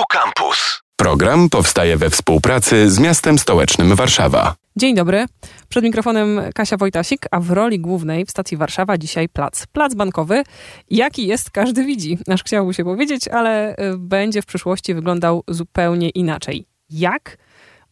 Tu 0.00 0.18
Campus. 0.18 0.80
Program 0.96 1.48
powstaje 1.50 1.96
we 1.96 2.10
współpracy 2.10 2.90
z 2.90 2.98
miastem 2.98 3.38
stołecznym 3.38 3.94
Warszawa. 3.94 4.54
Dzień 4.76 4.94
dobry. 4.94 5.26
Przed 5.68 5.84
mikrofonem 5.84 6.40
Kasia 6.54 6.76
Wojtasik, 6.76 7.26
a 7.30 7.40
w 7.40 7.50
roli 7.50 7.80
głównej 7.80 8.26
w 8.26 8.30
stacji 8.30 8.56
Warszawa 8.56 8.98
dzisiaj 8.98 9.28
plac. 9.28 9.66
Plac 9.66 9.94
bankowy. 9.94 10.42
Jaki 10.90 11.26
jest, 11.26 11.50
każdy 11.50 11.84
widzi. 11.84 12.18
Aż 12.28 12.44
chciałby 12.44 12.74
się 12.74 12.84
powiedzieć, 12.84 13.28
ale 13.28 13.72
y, 13.72 13.76
będzie 13.98 14.42
w 14.42 14.46
przyszłości 14.46 14.94
wyglądał 14.94 15.42
zupełnie 15.48 16.08
inaczej. 16.08 16.66
Jak? 16.90 17.36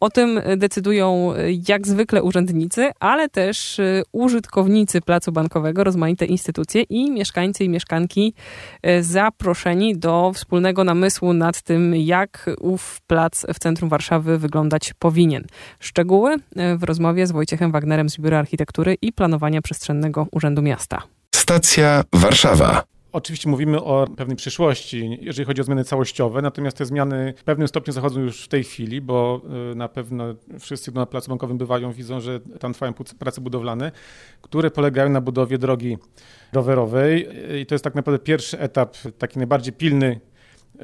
O 0.01 0.11
tym 0.11 0.41
decydują 0.57 1.33
jak 1.69 1.87
zwykle 1.87 2.23
urzędnicy, 2.23 2.91
ale 3.01 3.29
też 3.29 3.79
y, 3.79 4.03
użytkownicy 4.13 5.01
placu 5.01 5.33
bankowego, 5.33 5.85
rozmaite 5.85 6.27
instytucje 6.27 6.83
i 6.83 7.11
mieszkańcy 7.11 7.65
i 7.65 7.69
mieszkanki 7.69 8.35
y, 8.87 9.03
zaproszeni 9.03 9.97
do 9.99 10.33
wspólnego 10.35 10.85
namysłu 10.85 11.33
nad 11.33 11.63
tym, 11.63 11.97
jak 11.97 12.51
ów 12.61 13.01
plac 13.07 13.47
w 13.55 13.59
centrum 13.59 13.91
Warszawy 13.91 14.39
wyglądać 14.39 14.95
powinien. 14.99 15.45
Szczegóły 15.81 16.37
w 16.77 16.83
rozmowie 16.83 17.27
z 17.27 17.33
Wojciechem 17.33 17.73
Wagnerem 17.73 18.09
z 18.09 18.19
Biura 18.19 18.39
Architektury 18.39 18.97
i 19.03 19.13
Planowania 19.13 19.63
Przestrzennego 19.63 20.27
Urzędu 20.33 20.63
Miasta. 20.63 21.03
Stacja 21.35 22.03
Warszawa. 22.13 22.98
Oczywiście 23.19 23.49
mówimy 23.49 23.83
o 23.83 24.07
pewnej 24.17 24.37
przyszłości, 24.37 25.19
jeżeli 25.21 25.47
chodzi 25.47 25.61
o 25.61 25.65
zmiany 25.65 25.85
całościowe, 25.85 26.43
natomiast 26.43 26.77
te 26.77 26.87
zmiany 26.87 27.35
w 27.37 27.45
pewnym 27.45 27.69
stopniu 27.69 27.93
zachodzą 27.93 28.21
już 28.21 28.45
w 28.45 28.49
tej 28.49 28.65
chwili, 28.65 29.01
bo 29.01 29.41
y, 29.73 29.75
na 29.75 29.89
pewno 29.89 30.25
wszyscy, 30.61 30.95
na 30.95 31.07
placu 31.07 31.29
bankowym 31.29 31.59
bywają, 31.59 31.93
widzą, 31.93 32.21
że 32.21 32.41
tam 32.41 32.73
trwają 32.73 32.93
prace 33.19 33.41
budowlane, 33.41 33.93
które 34.43 34.71
polegają 34.71 35.09
na 35.09 35.21
budowie 35.21 35.59
drogi 35.59 35.99
rowerowej. 36.53 37.29
I 37.61 37.67
to 37.67 37.75
jest 37.75 37.85
tak 37.85 37.95
naprawdę 37.95 38.19
pierwszy 38.19 38.59
etap, 38.59 38.97
taki 39.19 39.39
najbardziej 39.39 39.73
pilny 39.73 40.21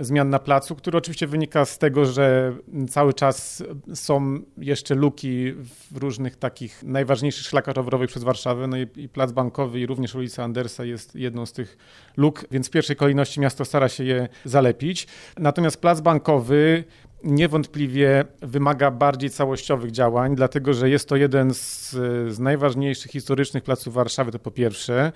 zmian 0.00 0.30
na 0.30 0.38
placu, 0.38 0.76
który 0.76 0.98
oczywiście 0.98 1.26
wynika 1.26 1.64
z 1.64 1.78
tego, 1.78 2.06
że 2.06 2.56
cały 2.90 3.14
czas 3.14 3.62
są 3.94 4.40
jeszcze 4.58 4.94
luki 4.94 5.52
w 5.92 5.96
różnych 5.96 6.36
takich 6.36 6.82
najważniejszych 6.82 7.46
szlakach 7.46 7.74
rowerowych 7.74 8.10
przez 8.10 8.23
Warszawę. 8.23 8.66
No 8.66 8.76
i, 8.76 8.86
i 8.96 9.09
plac 9.09 9.32
bankowy 9.32 9.80
i 9.80 9.86
również 9.86 10.14
ulica 10.14 10.45
Andersa 10.45 10.84
jest 10.84 11.14
jedną 11.16 11.46
z 11.46 11.52
tych 11.52 11.76
luk, 12.16 12.45
więc 12.51 12.68
w 12.68 12.70
pierwszej 12.70 12.96
kolejności 12.96 13.40
miasto 13.40 13.64
stara 13.64 13.88
się 13.88 14.04
je 14.04 14.28
zalepić. 14.45 15.06
Natomiast 15.38 15.80
plac 15.80 16.01
bankowy 16.01 16.84
niewątpliwie 17.24 18.24
wymaga 18.42 18.90
bardziej 18.90 19.30
całościowych 19.30 19.90
działań, 19.90 20.36
dlatego 20.36 20.74
że 20.74 20.90
jest 20.90 21.08
to 21.08 21.16
jeden 21.16 21.54
z, 21.54 21.90
z, 22.29 22.38
najważniejszych 22.38 23.10
historycznych 23.10 23.64
placów 23.64 23.95
Warszawy, 23.95 24.32
to 24.32 24.38
po 24.38 24.51
pierwsze, 24.51 25.12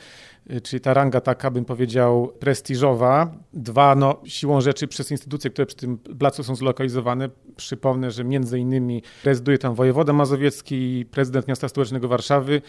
czyli 0.63 0.81
ta 0.81 0.95
ranga 0.95 1.21
taka, 1.21 1.51
bym 1.51 1.65
powiedział, 1.65 2.33
prestiżowa. 2.39 3.35
Dwa, 3.53 3.95
no, 3.95 4.21
siłą 4.25 4.61
rzeczy 4.61 4.89
przez 4.89 5.11
instytucje, 5.11 5.51
które 5.51 5.67
przy 5.67 5.77
tym 5.77 5.99
placu 5.99 6.43
są 6.43 6.57
zlokalizowane. 6.57 7.29
Przypomnę, 7.57 8.11
że 8.11 8.25
między 8.25 8.59
innymi 8.59 9.03
rezyduje 9.25 9.59
tam 9.59 9.75
wojewoda 9.75 10.13
mazowiecki 10.13 10.99
i 10.99 11.07
prezydent 11.07 11.49
miasta 11.49 11.69
stołecznego 11.69 12.09
Warszawy. 12.09 12.63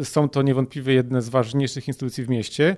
Y, 0.00 0.04
są 0.04 0.28
to 0.28 0.42
niewątpliwie 0.42 0.94
jedne 0.94 1.22
z 1.22 1.28
ważniejszych 1.28 1.88
instytucji 1.88 2.24
w 2.24 2.28
mieście. 2.28 2.76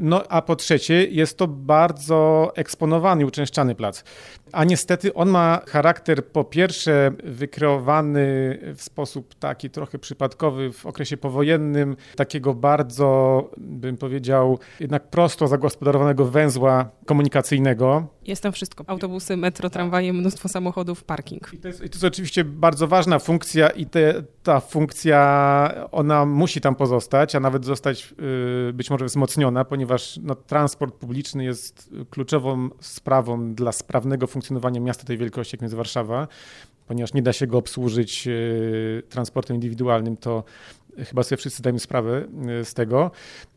No 0.00 0.22
a 0.28 0.42
po 0.42 0.56
trzecie, 0.56 1.06
jest 1.06 1.38
to 1.38 1.48
bardzo 1.48 2.52
eksponowany 2.54 3.26
uczęszczany 3.26 3.74
plac. 3.74 4.04
A 4.52 4.64
niestety 4.64 5.14
on 5.14 5.28
ma 5.28 5.60
charakter 5.68 6.26
po 6.26 6.44
pierwsze 6.44 7.12
wykreowany 7.24 8.58
w 8.76 8.82
sposób 8.82 9.34
taki 9.34 9.70
trochę 9.70 9.98
przypadkowy 9.98 10.72
w 10.72 10.86
okresie 10.86 11.16
powojennym, 11.16 11.96
takiego 12.16 12.54
bardzo, 12.54 13.50
bym 13.58 13.96
powiedział, 13.96 14.58
jednak 14.80 15.10
prosto 15.10 15.48
zagospodarowanego 15.48 16.24
węzła 16.24 16.90
komunikacyjnego. 17.06 18.06
Jest 18.26 18.42
tam 18.42 18.52
wszystko. 18.52 18.84
Autobusy, 18.86 19.36
metro, 19.36 19.70
tramwaje, 19.70 20.12
mnóstwo 20.12 20.48
samochodów, 20.48 21.04
parking. 21.04 21.50
I 21.52 21.58
to 21.58 21.68
jest, 21.68 21.84
i 21.84 21.88
to 21.88 21.94
jest 21.94 22.04
oczywiście 22.04 22.44
bardzo 22.44 22.88
ważna 22.88 23.18
funkcja 23.18 23.68
i 23.68 23.86
te, 23.86 24.22
ta 24.42 24.60
funkcja, 24.60 25.88
ona 25.92 26.26
musi 26.26 26.60
tam 26.60 26.74
pozostać, 26.74 27.34
a 27.34 27.40
nawet 27.40 27.64
zostać 27.64 28.14
yy, 28.66 28.72
być 28.72 28.90
może 28.90 29.04
wzmocniona, 29.04 29.64
ponieważ 29.64 30.20
no, 30.22 30.34
transport 30.34 30.94
publiczny 30.94 31.44
jest 31.44 31.90
kluczową 32.10 32.68
sprawą 32.80 33.54
dla 33.54 33.72
sprawnego 33.72 34.26
funkcjonowania 34.26 34.80
miasta 34.80 35.04
tej 35.04 35.18
wielkości, 35.18 35.56
jak 35.56 35.62
jest 35.62 35.74
Warszawa, 35.74 36.28
ponieważ 36.86 37.14
nie 37.14 37.22
da 37.22 37.32
się 37.32 37.46
go 37.46 37.58
obsłużyć 37.58 38.26
yy, 38.26 39.02
transportem 39.08 39.54
indywidualnym, 39.54 40.16
to 40.16 40.44
chyba 41.04 41.22
sobie 41.22 41.36
wszyscy 41.36 41.58
zdajemy 41.58 41.80
sprawę 41.80 42.24
yy, 42.46 42.64
z 42.64 42.74
tego. 42.74 43.10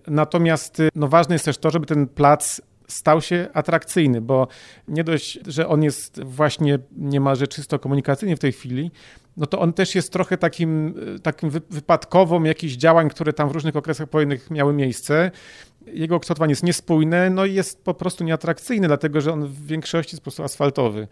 Natomiast 0.08 0.82
no, 0.96 1.08
ważne 1.08 1.36
jest 1.36 1.46
też 1.46 1.58
to, 1.58 1.72
żeby 1.72 1.86
ten 1.86 2.08
plac 2.08 2.62
stał 2.88 3.22
się 3.22 3.48
atrakcyjny, 3.54 4.22
bo 4.22 4.48
nie 4.88 5.04
dość, 5.04 5.40
że 5.48 5.68
on 5.68 5.84
jest 5.84 6.24
właśnie 6.24 6.80
niemalże 6.98 7.48
czysto 7.48 7.80
komunikacyjny 7.80 8.36
w 8.36 8.40
tej 8.40 8.52
chwili, 8.52 8.92
no 9.38 9.46
to 9.46 9.60
on 9.60 9.74
też 9.74 9.96
jest 9.96 10.14
trochę 10.14 10.38
takim, 10.38 10.94
takim 11.24 11.50
wypadkową 11.50 12.44
jakichś 12.44 12.74
działań, 12.74 13.10
które 13.10 13.34
tam 13.34 13.50
w 13.50 13.52
różnych 13.52 13.76
okresach 13.76 14.10
wojennych 14.10 14.52
miały 14.52 14.74
miejsce. 14.74 15.32
Jego 15.94 16.20
kształtowanie 16.20 16.52
jest 16.52 16.64
niespójne, 16.64 17.30
no 17.30 17.46
i 17.46 17.54
jest 17.54 17.84
po 17.84 17.94
prostu 17.94 18.24
nieatrakcyjny, 18.24 18.88
dlatego 18.88 19.22
że 19.22 19.34
on 19.34 19.48
w 19.48 19.66
większości 19.66 20.16
jest 20.16 20.22
po 20.22 20.24
prostu 20.24 20.44
asfaltowy. 20.44 21.08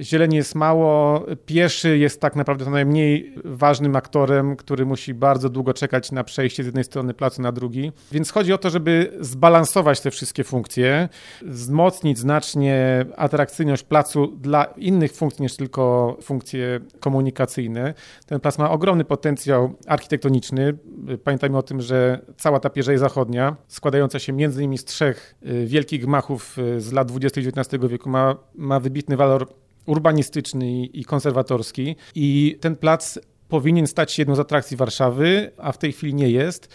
Zieleni 0.00 0.36
jest 0.36 0.54
mało, 0.54 1.26
pieszy 1.46 1.98
jest 1.98 2.20
tak 2.20 2.36
naprawdę 2.36 2.70
najmniej 2.70 3.34
ważnym 3.44 3.96
aktorem, 3.96 4.56
który 4.56 4.86
musi 4.86 5.14
bardzo 5.14 5.48
długo 5.48 5.74
czekać 5.74 6.12
na 6.12 6.24
przejście 6.24 6.62
z 6.62 6.66
jednej 6.66 6.84
strony 6.84 7.14
placu 7.14 7.42
na 7.42 7.52
drugi. 7.52 7.92
Więc 8.12 8.30
chodzi 8.30 8.52
o 8.52 8.58
to, 8.58 8.70
żeby 8.70 9.12
zbalansować 9.20 10.00
te 10.00 10.10
wszystkie 10.10 10.44
funkcje, 10.44 11.08
wzmocnić 11.42 12.18
znacznie 12.18 13.06
atrakcyjność 13.16 13.82
placu 13.82 14.26
dla 14.26 14.64
innych 14.64 15.12
funkcji 15.12 15.42
niż 15.42 15.56
tylko 15.56 16.16
funkcje 16.22 16.80
komunikacyjne. 17.00 17.94
Ten 18.26 18.40
plac 18.40 18.58
ma 18.58 18.70
ogromny 18.70 19.04
potencjał 19.04 19.74
architektoniczny. 19.86 20.78
Pamiętajmy 21.24 21.58
o 21.58 21.62
tym, 21.62 21.80
że 21.80 22.20
cała 22.36 22.60
ta 22.60 22.70
pierzej 22.70 22.98
zachodnia, 22.98 23.56
składająca 23.78 24.18
się 24.18 24.32
między 24.32 24.60
innymi 24.62 24.78
z 24.78 24.84
trzech 24.84 25.34
y, 25.46 25.66
wielkich 25.66 26.00
gmachów 26.00 26.58
y, 26.58 26.80
z 26.80 26.92
lat 26.92 27.08
XX 27.10 27.48
XIX 27.48 27.84
wieku, 27.90 28.10
ma, 28.10 28.36
ma 28.54 28.80
wybitny 28.80 29.16
walor 29.16 29.48
urbanistyczny 29.86 30.86
i 30.86 31.04
konserwatorski. 31.04 31.96
I 32.14 32.58
ten 32.60 32.76
plac 32.76 33.18
powinien 33.48 33.86
stać 33.86 34.12
się 34.12 34.22
jedną 34.22 34.34
z 34.34 34.38
atrakcji 34.38 34.76
Warszawy, 34.76 35.50
a 35.56 35.72
w 35.72 35.78
tej 35.78 35.92
chwili 35.92 36.14
nie 36.14 36.30
jest 36.30 36.68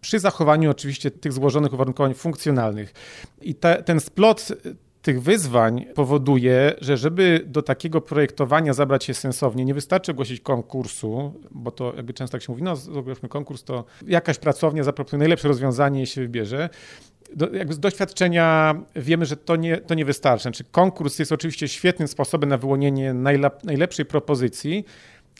przy 0.00 0.18
zachowaniu 0.18 0.70
oczywiście 0.70 1.10
tych 1.10 1.32
złożonych 1.32 1.72
uwarunkowań 1.72 2.14
funkcjonalnych. 2.14 2.94
I 3.42 3.54
te, 3.54 3.82
ten 3.82 4.00
splot 4.00 4.52
tych 5.02 5.22
wyzwań 5.22 5.84
powoduje, 5.94 6.74
że 6.80 6.96
żeby 6.96 7.44
do 7.46 7.62
takiego 7.62 8.00
projektowania 8.00 8.72
zabrać 8.72 9.04
się 9.04 9.14
sensownie, 9.14 9.64
nie 9.64 9.74
wystarczy 9.74 10.12
ogłosić 10.12 10.40
konkursu, 10.40 11.32
bo 11.50 11.70
to 11.70 11.92
jakby 11.96 12.14
często 12.14 12.32
tak 12.32 12.42
się 12.42 12.52
mówi, 12.52 12.62
no 12.62 12.74
ogłośmy 12.98 13.28
konkurs, 13.28 13.64
to 13.64 13.84
jakaś 14.06 14.38
pracownia 14.38 14.82
zaproponuje 14.82 15.18
najlepsze 15.18 15.48
rozwiązanie 15.48 16.06
się 16.06 16.20
wybierze. 16.20 16.68
Do, 17.36 17.50
jakby 17.50 17.74
z 17.74 17.80
doświadczenia 17.80 18.74
wiemy, 18.96 19.26
że 19.26 19.36
to 19.36 19.56
nie, 19.56 19.76
to 19.76 19.94
nie 19.94 20.04
wystarczy. 20.04 20.42
Znaczy, 20.42 20.64
konkurs 20.64 21.18
jest 21.18 21.32
oczywiście 21.32 21.68
świetnym 21.68 22.08
sposobem 22.08 22.50
na 22.50 22.58
wyłonienie 22.58 23.14
najlep, 23.14 23.64
najlepszej 23.64 24.04
propozycji, 24.04 24.84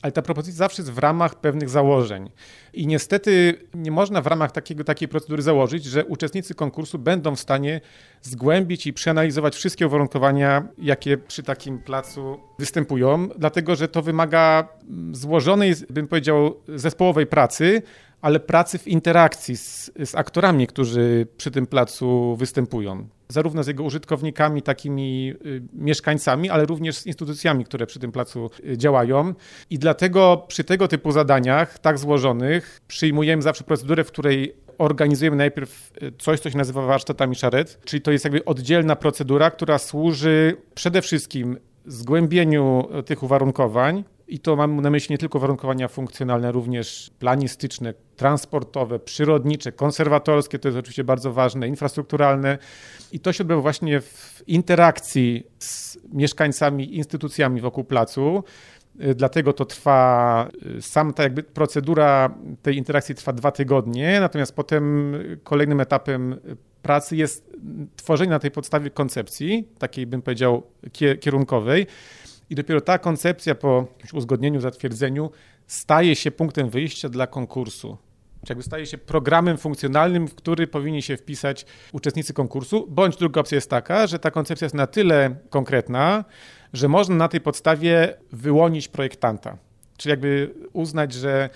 ale 0.02 0.12
ta 0.12 0.22
propozycja 0.22 0.58
zawsze 0.58 0.82
jest 0.82 0.92
w 0.92 0.98
ramach 0.98 1.34
pewnych 1.34 1.68
założeń. 1.68 2.30
I 2.72 2.86
niestety 2.86 3.54
nie 3.74 3.90
można 3.90 4.22
w 4.22 4.26
ramach 4.26 4.52
takiego, 4.52 4.84
takiej 4.84 5.08
procedury 5.08 5.42
założyć, 5.42 5.84
że 5.84 6.04
uczestnicy 6.04 6.54
konkursu 6.54 6.98
będą 6.98 7.36
w 7.36 7.40
stanie 7.40 7.80
zgłębić 8.22 8.86
i 8.86 8.92
przeanalizować 8.92 9.56
wszystkie 9.56 9.86
uwarunkowania, 9.86 10.68
jakie 10.78 11.18
przy 11.18 11.42
takim 11.42 11.78
placu 11.78 12.40
występują, 12.58 13.28
dlatego 13.38 13.76
że 13.76 13.88
to 13.88 14.02
wymaga 14.02 14.68
złożonej, 15.12 15.74
bym 15.90 16.08
powiedział, 16.08 16.56
zespołowej 16.68 17.26
pracy, 17.26 17.82
ale 18.20 18.40
pracy 18.40 18.78
w 18.78 18.88
interakcji 18.88 19.56
z, 19.56 19.90
z 20.04 20.14
aktorami, 20.14 20.66
którzy 20.66 21.26
przy 21.36 21.50
tym 21.50 21.66
placu 21.66 22.36
występują 22.36 23.08
zarówno 23.28 23.62
z 23.62 23.66
jego 23.66 23.84
użytkownikami, 23.84 24.62
takimi 24.62 25.34
y, 25.46 25.62
mieszkańcami, 25.72 26.50
ale 26.50 26.64
również 26.64 26.96
z 26.96 27.06
instytucjami, 27.06 27.64
które 27.64 27.86
przy 27.86 27.98
tym 27.98 28.12
placu 28.12 28.50
y, 28.64 28.78
działają. 28.78 29.34
I 29.70 29.78
dlatego 29.78 30.44
przy 30.48 30.64
tego 30.64 30.88
typu 30.88 31.12
zadaniach, 31.12 31.78
tak 31.78 31.98
złożonych, 31.98 32.80
przyjmujemy 32.88 33.42
zawsze 33.42 33.64
procedurę, 33.64 34.04
w 34.04 34.08
której 34.08 34.54
organizujemy 34.78 35.36
najpierw 35.36 35.92
y, 36.02 36.12
coś, 36.18 36.40
co 36.40 36.50
się 36.50 36.58
nazywa 36.58 36.82
warsztatami 36.82 37.34
szaret, 37.34 37.80
czyli 37.84 38.02
to 38.02 38.10
jest 38.10 38.24
jakby 38.24 38.44
oddzielna 38.44 38.96
procedura, 38.96 39.50
która 39.50 39.78
służy 39.78 40.56
przede 40.74 41.02
wszystkim 41.02 41.58
zgłębieniu 41.86 42.88
tych 43.06 43.22
uwarunkowań, 43.22 44.04
i 44.28 44.38
to 44.38 44.56
mam 44.56 44.80
na 44.80 44.90
myśli 44.90 45.12
nie 45.12 45.18
tylko 45.18 45.38
warunkowania 45.38 45.88
funkcjonalne, 45.88 46.52
również 46.52 47.10
planistyczne, 47.18 47.94
transportowe, 48.16 48.98
przyrodnicze, 48.98 49.72
konserwatorskie, 49.72 50.58
to 50.58 50.68
jest 50.68 50.78
oczywiście 50.78 51.04
bardzo 51.04 51.32
ważne, 51.32 51.68
infrastrukturalne. 51.68 52.58
I 53.12 53.20
to 53.20 53.32
się 53.32 53.44
odbywa 53.44 53.60
właśnie 53.60 54.00
w 54.00 54.42
interakcji 54.46 55.46
z 55.58 55.98
mieszkańcami, 56.12 56.96
instytucjami 56.96 57.60
wokół 57.60 57.84
placu. 57.84 58.44
dlatego 59.14 59.52
to 59.52 59.64
trwa, 59.64 60.48
sam 60.80 61.12
ta 61.12 61.22
jakby 61.22 61.42
procedura 61.42 62.34
tej 62.62 62.76
interakcji 62.76 63.14
trwa 63.14 63.32
dwa 63.32 63.50
tygodnie, 63.50 64.20
natomiast 64.20 64.54
potem 64.54 65.14
kolejnym 65.44 65.80
etapem 65.80 66.40
pracy 66.82 67.16
jest 67.16 67.56
tworzenie 67.96 68.30
na 68.30 68.38
tej 68.38 68.50
podstawie 68.50 68.90
koncepcji, 68.90 69.68
takiej 69.78 70.06
bym 70.06 70.22
powiedział 70.22 70.62
kierunkowej 71.20 71.86
i 72.50 72.54
dopiero 72.54 72.80
ta 72.80 72.98
koncepcja 72.98 73.54
po 73.54 73.86
uzgodnieniu, 74.12 74.60
zatwierdzeniu 74.60 75.30
staje 75.66 76.16
się 76.16 76.30
punktem 76.30 76.70
wyjścia 76.70 77.08
dla 77.08 77.26
konkursu. 77.26 77.96
Czy 78.46 78.52
jakby 78.52 78.62
staje 78.62 78.86
się 78.86 78.98
programem 78.98 79.58
funkcjonalnym, 79.58 80.28
w 80.28 80.34
który 80.34 80.66
powinni 80.66 81.02
się 81.02 81.16
wpisać 81.16 81.66
uczestnicy 81.92 82.32
konkursu, 82.32 82.86
bądź 82.90 83.16
druga 83.16 83.40
opcja 83.40 83.56
jest 83.56 83.70
taka, 83.70 84.06
że 84.06 84.18
ta 84.18 84.30
koncepcja 84.30 84.64
jest 84.64 84.74
na 84.74 84.86
tyle 84.86 85.36
konkretna, 85.50 86.24
że 86.72 86.88
można 86.88 87.14
na 87.14 87.28
tej 87.28 87.40
podstawie 87.40 88.14
wyłonić 88.32 88.88
projektanta. 88.88 89.58
Czyli 89.96 90.10
jakby 90.10 90.54
uznać, 90.72 91.12
że 91.12 91.50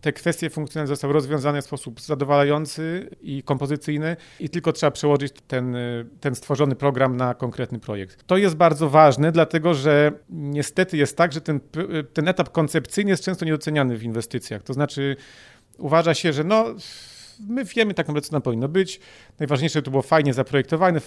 te 0.00 0.12
kwestie 0.12 0.50
funkcjonalne 0.50 0.88
zostały 0.88 1.12
rozwiązane 1.12 1.62
w 1.62 1.64
sposób 1.64 2.00
zadowalający 2.00 3.10
i 3.22 3.42
kompozycyjny 3.42 4.16
i 4.40 4.48
tylko 4.48 4.72
trzeba 4.72 4.90
przełożyć 4.90 5.32
ten, 5.46 5.76
ten 6.20 6.34
stworzony 6.34 6.76
program 6.76 7.16
na 7.16 7.34
konkretny 7.34 7.78
projekt. 7.78 8.26
To 8.26 8.36
jest 8.36 8.54
bardzo 8.54 8.90
ważne, 8.90 9.32
dlatego 9.32 9.74
że 9.74 10.12
niestety 10.28 10.96
jest 10.96 11.16
tak, 11.16 11.32
że 11.32 11.40
ten, 11.40 11.60
ten 12.12 12.28
etap 12.28 12.52
koncepcyjny 12.52 13.10
jest 13.10 13.24
często 13.24 13.44
niedoceniany 13.44 13.96
w 13.96 14.02
inwestycjach. 14.02 14.62
To 14.62 14.72
znaczy 14.72 15.16
uważa 15.78 16.14
się, 16.14 16.32
że 16.32 16.44
no 16.44 16.64
my 17.48 17.64
wiemy 17.64 17.94
tak 17.94 18.08
naprawdę, 18.08 18.28
co 18.28 18.32
nam 18.32 18.42
powinno 18.42 18.68
być. 18.68 19.00
Najważniejsze 19.38 19.82
to 19.82 19.90
było 19.90 20.02
fajnie 20.02 20.34
zaprojektowane, 20.34 21.00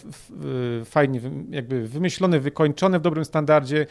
fajnie 0.85 1.21
jakby 1.49 1.87
wymyślone, 1.87 2.39
wykończone 2.39 2.99
w 2.99 3.01
dobrym 3.01 3.25
standardzie. 3.25 3.87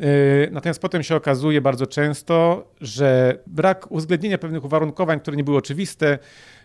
E, 0.00 0.50
natomiast 0.50 0.80
potem 0.80 1.02
się 1.02 1.16
okazuje 1.16 1.60
bardzo 1.60 1.86
często, 1.86 2.64
że 2.80 3.38
brak 3.46 3.92
uwzględnienia 3.92 4.38
pewnych 4.38 4.64
uwarunkowań, 4.64 5.20
które 5.20 5.36
nie 5.36 5.44
były 5.44 5.56
oczywiste, 5.56 6.18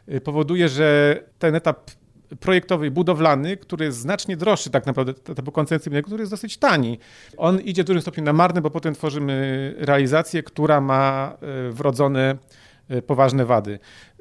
e, 0.07 0.22
powoduje, 0.22 0.69
że 0.69 1.19
ten 1.39 1.56
etap 1.56 1.92
projektowy 2.39 2.92
budowlany, 2.92 3.57
który 3.57 3.86
jest 3.86 3.98
znacznie 3.98 4.38
droższy 4.38 4.69
tak 4.69 4.86
naprawdę 4.86 5.13
etapu 5.31 5.51
koncepcyjnego, 5.51 6.06
który 6.06 6.22
jest 6.22 6.31
dosyć 6.31 6.57
tani. 6.57 7.00
On 7.38 7.62
idzie 7.62 7.83
w 7.83 7.86
dużym 7.86 8.01
stopniu 8.01 8.24
na 8.24 8.33
marne, 8.33 8.62
bo 8.62 8.69
potem 8.69 8.94
tworzymy 8.94 9.75
realizację, 9.77 10.44
która 10.44 10.81
ma 10.81 11.38
e, 11.42 11.72
wrodzone 11.72 12.36
poważne 13.07 13.45
wady. 13.45 13.80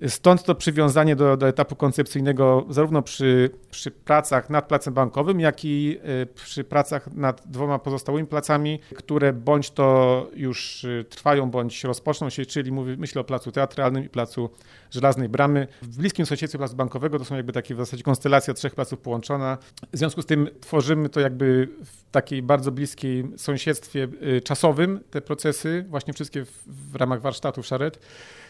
Stąd 0.08 0.42
to 0.42 0.54
przywiązanie 0.54 1.16
do, 1.16 1.36
do 1.36 1.48
etapu 1.48 1.76
koncepcyjnego 1.76 2.66
zarówno 2.68 3.02
przy, 3.02 3.50
przy 3.70 3.90
pracach 3.90 4.50
nad 4.50 4.68
placem 4.68 4.94
bankowym, 4.94 5.40
jak 5.40 5.64
i 5.64 5.98
e, 6.02 6.26
przy 6.26 6.64
pracach 6.64 7.12
nad 7.12 7.42
dwoma 7.46 7.78
pozostałymi 7.78 8.28
placami, 8.28 8.78
które 8.96 9.32
bądź 9.32 9.70
to 9.70 10.26
już 10.34 10.84
e, 10.84 11.04
trwają, 11.04 11.50
bądź 11.50 11.84
rozpoczną 11.84 12.30
się, 12.30 12.46
czyli 12.46 12.72
mówię, 12.72 12.96
myślę 12.98 13.20
o 13.20 13.24
placu 13.24 13.52
teatralnym 13.52 14.04
i 14.04 14.08
placu 14.08 14.50
Żelaznej 14.90 15.28
Bramy. 15.28 15.66
W 15.82 15.96
bliskim 15.96 16.26
sąsiedztwie 16.26 16.58
placu 16.58 16.76
bankowego 16.76 17.18
to 17.18 17.24
są 17.24 17.36
jakby 17.36 17.52
takie 17.52 17.74
w 17.74 17.78
zasadzie 17.78 18.02
konstelacja 18.02 18.54
trzech 18.54 18.74
placów 18.74 18.98
połączona. 18.98 19.58
W 19.92 19.98
związku 19.98 20.22
z 20.22 20.26
tym 20.26 20.48
tworzymy 20.60 21.08
to 21.08 21.20
jakby 21.20 21.68
w 21.84 22.10
takiej 22.10 22.42
bardzo 22.42 22.72
bliskiej 22.72 23.24
sąsiedztwie 23.36 24.08
e, 24.20 24.40
czasowym 24.40 25.00
te 25.10 25.20
procesy, 25.20 25.84
właśnie 25.88 26.12
wszystkie 26.12 26.44
w, 26.44 26.62
w 26.66 26.96
ramach 26.96 27.20
warsztatów 27.20 27.66
Szaret 27.66 27.98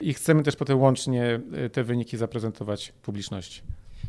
i 0.01 0.15
chcemy 0.15 0.43
też 0.43 0.57
potem 0.57 0.81
łącznie 0.81 1.41
te 1.73 1.85
wyniki 1.85 2.17
zaprezentować 2.17 2.93
publiczności. 3.03 3.63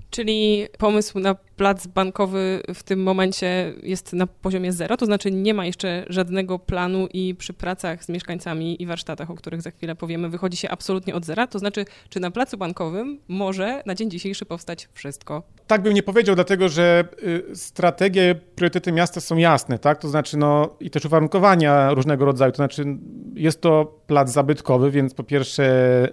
Czyli 0.09 0.67
pomysł 0.77 1.19
na 1.19 1.35
plac 1.55 1.87
bankowy 1.87 2.61
w 2.73 2.83
tym 2.83 3.03
momencie 3.03 3.73
jest 3.83 4.13
na 4.13 4.27
poziomie 4.27 4.73
zero, 4.73 4.97
to 4.97 5.05
znaczy 5.05 5.31
nie 5.31 5.53
ma 5.53 5.65
jeszcze 5.65 6.05
żadnego 6.09 6.59
planu 6.59 7.07
i 7.13 7.35
przy 7.35 7.53
pracach 7.53 8.03
z 8.03 8.09
mieszkańcami 8.09 8.81
i 8.81 8.85
warsztatach, 8.85 9.31
o 9.31 9.35
których 9.35 9.61
za 9.61 9.71
chwilę 9.71 9.95
powiemy, 9.95 10.29
wychodzi 10.29 10.57
się 10.57 10.69
absolutnie 10.69 11.15
od 11.15 11.25
zera. 11.25 11.47
To 11.47 11.59
znaczy, 11.59 11.85
czy 12.09 12.19
na 12.19 12.31
placu 12.31 12.57
bankowym 12.57 13.19
może 13.27 13.83
na 13.85 13.95
dzień 13.95 14.11
dzisiejszy 14.11 14.45
powstać 14.45 14.89
wszystko? 14.93 15.43
Tak 15.67 15.81
bym 15.81 15.93
nie 15.93 16.03
powiedział, 16.03 16.35
dlatego 16.35 16.69
że 16.69 17.07
y, 17.51 17.55
strategie, 17.55 18.35
priorytety 18.55 18.91
miasta 18.91 19.21
są 19.21 19.37
jasne, 19.37 19.79
tak? 19.79 19.99
To 19.99 20.07
znaczy, 20.07 20.37
no 20.37 20.75
i 20.79 20.89
też 20.89 21.05
uwarunkowania 21.05 21.93
różnego 21.93 22.25
rodzaju. 22.25 22.51
To 22.51 22.55
znaczy, 22.55 22.85
jest 23.33 23.61
to 23.61 23.99
plac 24.07 24.31
zabytkowy, 24.31 24.91
więc 24.91 25.13
po 25.13 25.23
pierwsze, 25.23 25.65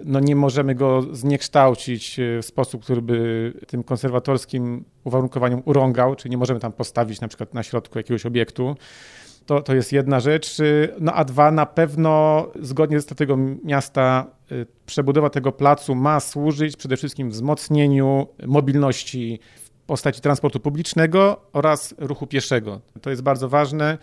no 0.04 0.20
nie 0.20 0.36
możemy 0.36 0.74
go 0.74 1.02
zniekształcić 1.12 2.20
w 2.42 2.44
sposób, 2.44 2.84
który 2.84 3.02
by 3.02 3.52
tym 3.66 3.82
konserwatorskim 3.82 4.84
uwarunkowaniom 5.04 5.62
urągał, 5.64 6.14
czyli 6.14 6.30
nie 6.30 6.36
możemy 6.36 6.60
tam 6.60 6.72
postawić 6.72 7.20
na 7.20 7.28
przykład 7.28 7.54
na 7.54 7.62
środku 7.62 7.98
jakiegoś 7.98 8.26
obiektu. 8.26 8.76
To, 9.46 9.62
to 9.62 9.74
jest 9.74 9.92
jedna 9.92 10.20
rzecz. 10.20 10.56
No 11.00 11.12
a 11.12 11.24
dwa, 11.24 11.50
na 11.50 11.66
pewno 11.66 12.46
zgodnie 12.60 13.00
z 13.00 13.02
strategią 13.02 13.56
miasta 13.64 14.26
y, 14.52 14.66
przebudowa 14.86 15.30
tego 15.30 15.52
placu 15.52 15.94
ma 15.94 16.20
służyć 16.20 16.76
przede 16.76 16.96
wszystkim 16.96 17.30
wzmocnieniu 17.30 18.26
mobilności 18.46 19.40
w 19.64 19.70
postaci 19.86 20.20
transportu 20.20 20.60
publicznego 20.60 21.40
oraz 21.52 21.94
ruchu 21.98 22.26
pieszego. 22.26 22.80
To 23.02 23.10
jest 23.10 23.22
bardzo 23.22 23.48
ważne. 23.48 23.98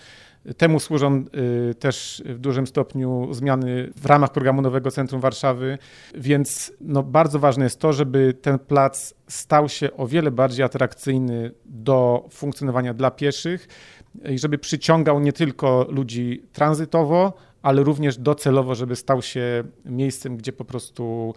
Temu 0.58 0.80
służą 0.80 1.26
y, 1.72 1.76
też 1.76 2.24
w 2.26 2.40
dużym 2.40 2.68
stopniu 2.68 3.34
zmiany 3.34 3.92
w 3.96 4.06
ramach 4.06 4.32
programu 4.32 4.62
Nowego 4.62 4.92
Centrum 4.92 5.22
Warszawy, 5.22 5.78
więc 6.16 6.74
no 6.82 7.04
bardzo 7.04 7.40
ważne 7.40 7.64
jest 7.64 7.80
to, 7.80 7.94
żeby 7.94 8.34
ten 8.42 8.60
plac 8.60 9.14
stał 9.28 9.70
się 9.70 9.94
o 9.94 10.08
wiele 10.08 10.32
bardziej 10.32 10.66
atrakcyjny 10.66 11.52
do 11.66 12.28
funkcjonowania 12.32 12.94
dla 12.94 13.12
pieszych 13.12 13.68
i 14.30 14.40
żeby 14.40 14.58
przyciągał 14.58 15.20
nie 15.20 15.34
tylko 15.34 15.88
ludzi 15.90 16.44
tranzytowo, 16.54 17.34
ale 17.62 17.84
również 17.84 18.18
docelowo, 18.18 18.76
żeby 18.76 18.96
stał 18.96 19.22
się 19.22 19.64
miejscem, 19.86 20.38
gdzie 20.38 20.54
po 20.54 20.66
prostu 20.66 21.34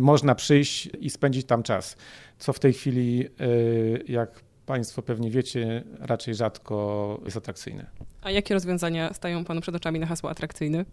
można 0.00 0.34
przyjść 0.34 0.88
i 1.00 1.10
spędzić 1.10 1.46
tam 1.46 1.62
czas, 1.62 1.96
co 2.38 2.52
w 2.52 2.58
tej 2.58 2.72
chwili, 2.72 3.26
y, 3.40 4.04
jak 4.08 4.40
Państwo 4.66 5.02
pewnie 5.02 5.30
wiecie, 5.30 5.82
raczej 6.00 6.34
rzadko 6.34 7.20
jest 7.24 7.36
atrakcyjne. 7.36 7.86
A 8.22 8.30
jakie 8.30 8.54
rozwiązania 8.54 9.14
stają 9.14 9.44
Panu 9.44 9.60
przed 9.60 9.74
oczami 9.74 10.00
na 10.00 10.06
hasło 10.06 10.30
atrakcyjny? 10.30 10.84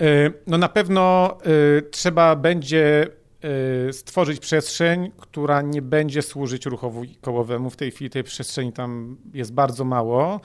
E, 0.00 0.30
no 0.46 0.58
na 0.58 0.68
pewno 0.68 1.36
e, 1.78 1.82
trzeba 1.82 2.36
będzie 2.36 3.06
e, 3.88 3.92
stworzyć 3.92 4.40
przestrzeń, 4.40 5.10
która 5.16 5.62
nie 5.62 5.82
będzie 5.82 6.22
służyć 6.22 6.66
ruchowi 6.66 7.16
kołowemu. 7.20 7.70
W 7.70 7.76
tej 7.76 7.90
chwili 7.90 8.10
tej 8.10 8.24
przestrzeni 8.24 8.72
tam 8.72 9.16
jest 9.34 9.52
bardzo 9.52 9.84
mało. 9.84 10.40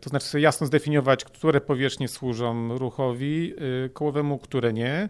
To 0.00 0.10
znaczy 0.10 0.26
sobie 0.26 0.44
jasno 0.44 0.66
zdefiniować, 0.66 1.24
które 1.24 1.60
powierzchnie 1.60 2.08
służą 2.08 2.78
ruchowi 2.78 3.54
kołowemu, 3.92 4.38
które 4.38 4.72
nie. 4.72 5.08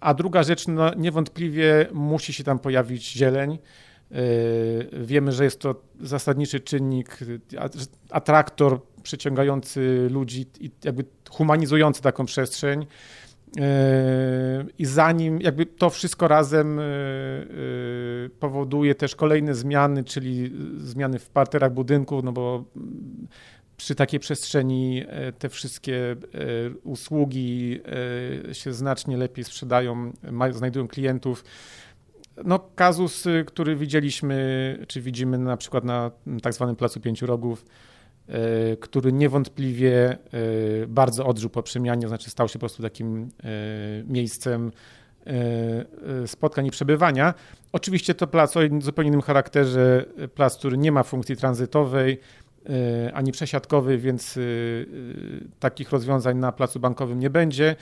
A 0.00 0.14
druga 0.14 0.42
rzecz, 0.42 0.68
no 0.68 0.94
niewątpliwie 0.94 1.86
musi 1.92 2.32
się 2.32 2.44
tam 2.44 2.58
pojawić 2.58 3.12
zieleń. 3.12 3.58
Yy, 4.10 4.18
wiemy, 5.04 5.32
że 5.32 5.44
jest 5.44 5.60
to 5.60 5.82
zasadniczy 6.00 6.60
czynnik, 6.60 7.18
atraktor 8.10 8.80
przyciągający 9.02 10.08
ludzi 10.10 10.46
i 10.60 10.70
jakby 10.84 11.04
humanizujący 11.30 12.02
taką 12.02 12.26
przestrzeń. 12.26 12.86
Yy, 13.56 13.62
I 14.78 14.84
zanim 14.84 15.40
jakby 15.40 15.66
to 15.66 15.90
wszystko 15.90 16.28
razem 16.28 16.80
powoduje 18.40 18.94
też 18.94 19.16
kolejne 19.16 19.54
zmiany, 19.54 20.04
czyli 20.04 20.52
zmiany 20.78 21.18
w 21.18 21.30
parterach 21.30 21.72
budynków, 21.72 22.24
no 22.24 22.32
bo 22.32 22.64
przy 23.78 23.94
takiej 23.94 24.20
przestrzeni 24.20 25.04
te 25.38 25.48
wszystkie 25.48 26.16
usługi 26.84 27.80
się 28.52 28.72
znacznie 28.72 29.16
lepiej 29.16 29.44
sprzedają, 29.44 30.12
znajdują 30.50 30.88
klientów. 30.88 31.44
No, 32.44 32.58
kazus, 32.58 33.26
y, 33.26 33.44
który 33.46 33.76
widzieliśmy, 33.76 34.78
czy 34.88 35.00
widzimy 35.00 35.38
na 35.38 35.56
przykład 35.56 35.84
na 35.84 36.10
tak 36.42 36.54
zwanym 36.54 36.76
Placu 36.76 37.00
Pięciu 37.00 37.26
Rogów, 37.26 37.64
który 38.80 39.12
niewątpliwie 39.12 40.18
bardzo 40.88 41.26
odżył 41.26 41.50
po 41.50 41.62
przemianie, 41.62 42.08
znaczy 42.08 42.30
stał 42.30 42.48
się 42.48 42.52
po 42.52 42.58
prostu 42.58 42.82
takim 42.82 43.28
miejscem 44.04 44.72
spotkań 46.26 46.66
i 46.66 46.70
przebywania. 46.70 47.34
Oczywiście 47.72 48.14
to 48.14 48.26
plac 48.26 48.56
o 48.56 48.60
zupełnie 48.80 49.08
innym 49.08 49.22
charakterze, 49.22 50.04
plac, 50.34 50.56
który 50.56 50.78
nie 50.78 50.92
ma 50.92 51.02
funkcji 51.02 51.36
tranzytowej 51.36 52.20
ani 53.12 53.32
przesiadkowej, 53.32 53.98
więc 53.98 54.38
takich 55.60 55.90
rozwiązań 55.90 56.36
na 56.38 56.52
placu 56.52 56.80
bankowym 56.80 57.18
nie 57.18 57.30
będzie. 57.30 57.76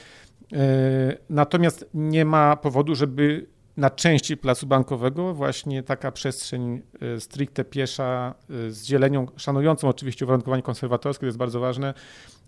Natomiast 1.31 1.87
nie 1.95 2.25
ma 2.25 2.57
powodu, 2.57 2.95
żeby 2.95 3.47
na 3.77 3.91
części 3.91 4.37
placu 4.37 4.67
bankowego 4.67 5.35
właśnie 5.35 5.83
taka 5.83 6.13
przestrzeń 6.13 6.83
e, 7.01 7.21
stricte 7.21 7.65
piesza 7.65 8.35
e, 8.51 8.71
z 8.71 8.85
zielenią, 8.85 9.27
szanującą 9.37 9.89
oczywiście 9.89 10.25
uwarunkowanie 10.25 10.63
konserwatorskie, 10.63 11.21
to 11.21 11.27
jest 11.27 11.39
bardzo 11.39 11.61
ważne, 11.61 11.95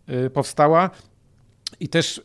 e, 0.07 0.31
powstała. 0.31 0.91
I 1.81 1.89
też 1.89 2.23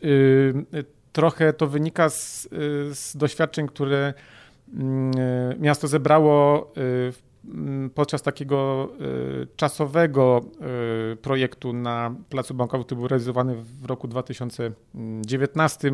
trochę 1.14 1.54
to 1.54 1.68
wynika 1.68 2.10
z, 2.10 2.50
z 2.92 3.18
doświadczeń, 3.18 3.68
które 3.68 4.14
mm, 4.74 5.12
miasto 5.62 5.88
zebrało 5.88 6.72
mm, 6.76 7.14
podczas 7.96 8.22
takiego 8.22 8.90
czasowego 9.56 10.42
projektu 11.22 11.74
na 11.74 12.16
Placu 12.30 12.54
Bankowym, 12.54 12.86
który 12.86 13.00
był 13.00 13.08
realizowany 13.08 13.56
w 13.56 13.86
roku 13.86 14.08
2019, 14.08 15.92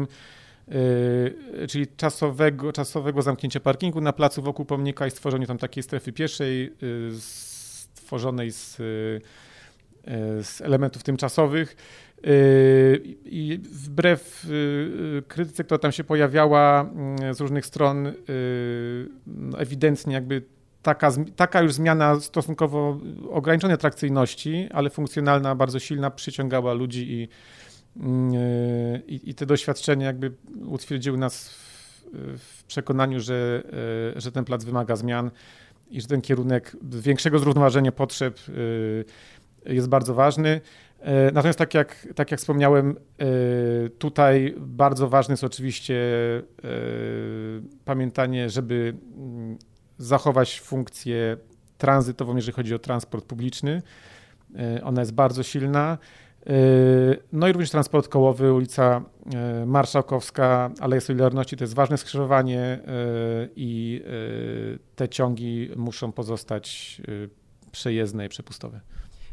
czyli 1.69 1.87
czasowego, 1.97 2.71
czasowego 2.73 3.21
zamknięcia 3.21 3.59
parkingu 3.59 4.01
na 4.01 4.13
placu 4.13 4.41
wokół 4.41 4.65
pomnika 4.65 5.07
i 5.07 5.11
stworzeniu 5.11 5.47
tam 5.47 5.57
takiej 5.57 5.83
strefy 5.83 6.13
pieszej, 6.13 6.73
stworzonej 7.19 8.51
z, 8.51 8.75
z 10.41 10.61
elementów 10.61 11.03
tymczasowych. 11.03 11.75
I 13.25 13.59
wbrew 13.71 14.47
krytyce, 15.27 15.63
która 15.63 15.77
tam 15.77 15.91
się 15.91 16.03
pojawiała 16.03 16.89
z 17.31 17.39
różnych 17.39 17.65
stron, 17.65 18.13
no, 19.27 19.59
ewidentnie 19.59 20.13
jakby 20.13 20.41
taka, 20.81 21.11
taka 21.35 21.61
już 21.61 21.73
zmiana 21.73 22.19
stosunkowo 22.19 22.97
ograniczonej 23.29 23.75
atrakcyjności, 23.75 24.67
ale 24.73 24.89
funkcjonalna, 24.89 25.55
bardzo 25.55 25.79
silna, 25.79 26.11
przyciągała 26.11 26.73
ludzi 26.73 27.11
i, 27.11 27.29
i, 29.07 29.29
i 29.29 29.35
te 29.35 29.45
doświadczenia 29.45 30.05
jakby 30.05 30.31
utwierdziły 30.65 31.17
nas 31.17 31.49
w, 31.49 32.03
w 32.37 32.63
przekonaniu, 32.63 33.19
że, 33.19 33.63
że 34.15 34.31
ten 34.31 34.45
plac 34.45 34.63
wymaga 34.63 34.95
zmian 34.95 35.31
i 35.89 36.01
że 36.01 36.07
ten 36.07 36.21
kierunek 36.21 36.75
większego 36.81 37.39
zrównoważenia 37.39 37.91
potrzeb 37.91 38.39
jest 39.65 39.89
bardzo 39.89 40.13
ważny. 40.13 40.61
E, 40.99 41.31
natomiast 41.31 41.59
tak 41.59 41.73
jak, 41.73 42.07
tak 42.15 42.31
jak 42.31 42.39
wspomniałem, 42.39 42.95
e, 43.19 43.25
tutaj 43.89 44.55
bardzo 44.57 45.09
ważne 45.09 45.33
jest 45.33 45.43
oczywiście 45.43 45.95
e, 46.37 46.41
pamiętanie, 47.85 48.49
żeby 48.49 48.93
mm, 49.17 49.57
zachować 49.99 50.59
funkcję 50.59 51.37
tranzytową, 51.77 52.35
jeżeli 52.35 52.53
chodzi 52.53 52.75
o 52.75 52.79
transport 52.79 53.25
publiczny. 53.25 53.81
Ona 54.83 55.01
jest 55.01 55.13
bardzo 55.13 55.43
silna. 55.43 55.97
No 57.33 57.47
i 57.47 57.51
również 57.51 57.69
transport 57.71 58.07
kołowy, 58.07 58.53
ulica 58.53 59.01
Marszałkowska, 59.65 60.71
Aleja 60.79 61.01
Solidarności 61.01 61.57
to 61.57 61.63
jest 61.63 61.73
ważne 61.73 61.97
skrzyżowanie 61.97 62.79
i 63.55 64.03
te 64.95 65.09
ciągi 65.09 65.69
muszą 65.75 66.11
pozostać 66.11 67.01
przejezdne 67.71 68.25
i 68.25 68.29
przepustowe. 68.29 68.79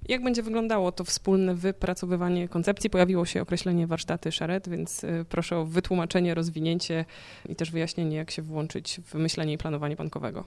Jak 0.08 0.22
będzie 0.22 0.42
wyglądało 0.42 0.92
to 0.92 1.04
wspólne 1.04 1.54
wypracowywanie 1.54 2.48
koncepcji? 2.48 2.90
Pojawiło 2.90 3.24
się 3.24 3.42
określenie 3.42 3.86
warsztaty 3.86 4.32
szaret, 4.32 4.68
więc 4.68 5.04
y, 5.04 5.24
proszę 5.28 5.56
o 5.56 5.64
wytłumaczenie, 5.64 6.34
rozwinięcie 6.34 7.04
i 7.48 7.56
też 7.56 7.70
wyjaśnienie, 7.70 8.16
jak 8.16 8.30
się 8.30 8.42
włączyć 8.42 9.00
w 9.04 9.14
myślenie 9.14 9.52
i 9.52 9.58
planowanie 9.58 9.96
bankowego. 9.96 10.44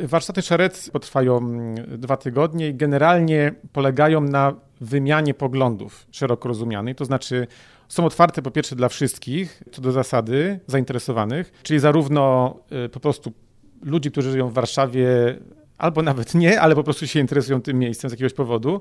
Warsztaty 0.00 0.42
szaret 0.42 0.90
potrwają 0.92 1.38
mm, 1.38 2.00
dwa 2.00 2.16
tygodnie 2.16 2.68
i 2.68 2.74
generalnie 2.74 3.54
polegają 3.72 4.20
na 4.20 4.54
wymianie 4.80 5.34
poglądów 5.34 6.06
szeroko 6.10 6.48
rozumianej, 6.48 6.94
to 6.94 7.04
znaczy 7.04 7.46
są 7.88 8.04
otwarte 8.04 8.42
po 8.42 8.50
pierwsze 8.50 8.76
dla 8.76 8.88
wszystkich, 8.88 9.62
co 9.72 9.82
do 9.82 9.92
zasady, 9.92 10.60
zainteresowanych, 10.66 11.52
czyli 11.62 11.80
zarówno 11.80 12.56
y, 12.86 12.88
po 12.88 13.00
prostu 13.00 13.32
ludzi, 13.82 14.10
którzy 14.10 14.30
żyją 14.30 14.48
w 14.48 14.52
Warszawie, 14.52 15.06
albo 15.80 16.02
nawet 16.02 16.34
nie, 16.34 16.60
ale 16.60 16.74
po 16.74 16.84
prostu 16.84 17.06
się 17.06 17.20
interesują 17.20 17.62
tym 17.62 17.78
miejscem 17.78 18.10
z 18.10 18.12
jakiegoś 18.12 18.32
powodu, 18.32 18.80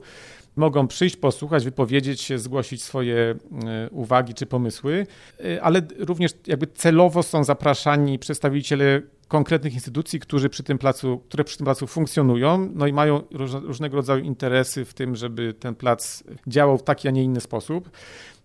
mogą 0.56 0.88
przyjść, 0.88 1.16
posłuchać, 1.16 1.64
wypowiedzieć 1.64 2.22
się, 2.22 2.40
zgłosić 2.40 2.84
swoje 2.84 3.16
e, 3.18 3.90
uwagi 3.90 4.34
czy 4.34 4.46
pomysły, 4.46 5.08
e, 5.46 5.62
ale 5.64 5.82
również 6.00 6.32
jakby 6.48 6.68
celowo 6.68 7.24
są 7.24 7.44
zapraszani 7.44 8.20
przedstawiciele 8.20 9.02
konkretnych 9.30 9.74
instytucji, 9.74 10.20
którzy 10.20 10.50
przy 10.50 10.64
tym 10.64 10.78
placu, 10.78 11.18
które 11.18 11.44
przy 11.44 11.58
tym 11.58 11.66
placu 11.66 11.88
funkcjonują, 11.88 12.70
no 12.76 12.88
i 12.88 12.94
mają 12.94 13.22
różnego 13.64 13.96
rodzaju 13.96 14.24
interesy 14.24 14.86
w 14.86 14.94
tym, 14.94 15.16
żeby 15.16 15.54
ten 15.54 15.76
plac 15.76 16.24
działał 16.48 16.78
w 16.78 16.84
taki, 16.84 17.08
a 17.08 17.12
nie 17.12 17.24
inny 17.24 17.42
sposób. 17.42 17.90